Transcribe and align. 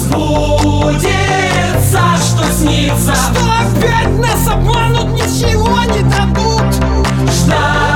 сбудется, 0.00 1.10
что 2.16 2.52
снится. 2.52 3.14
Что 3.14 3.40
опять 3.60 4.18
нас 4.18 4.48
обманут, 4.48 5.12
ничего 5.12 5.82
не 5.84 6.02
дадут. 6.02 6.74
Ждать 7.30 7.89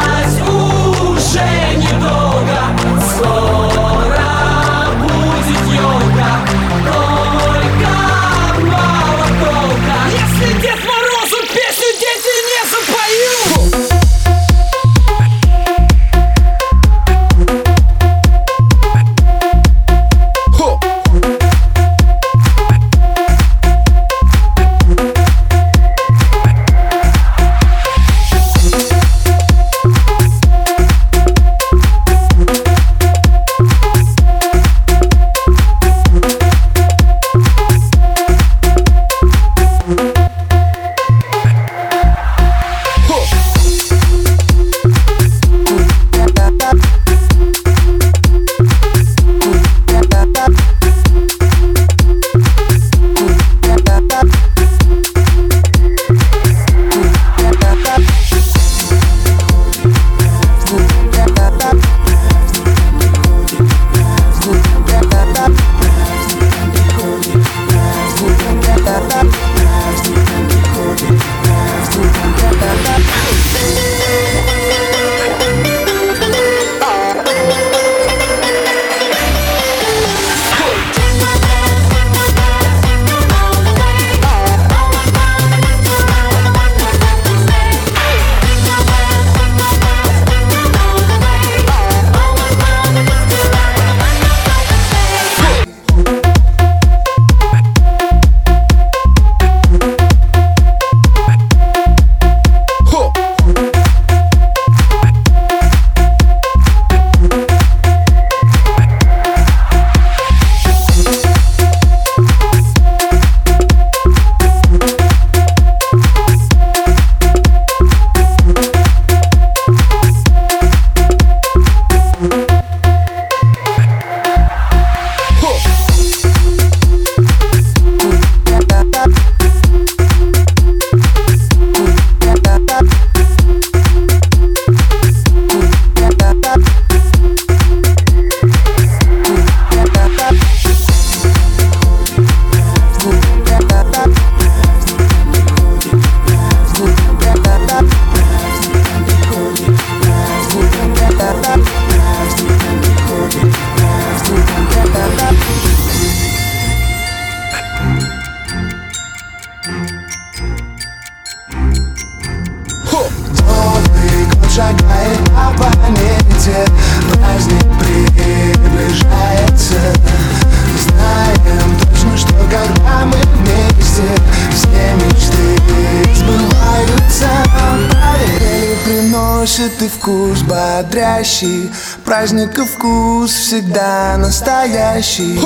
чистый 179.85 179.89
вкус 179.89 180.43
бодрящий 180.43 181.71
Праздника 182.05 182.65
вкус 182.65 183.31
всегда 183.31 184.17
настоящий. 184.17 185.39